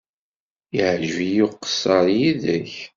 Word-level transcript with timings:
Yeɛjeb-iyi 0.75 1.41
uqeṣṣer 1.47 2.05
yid-k. 2.17 2.73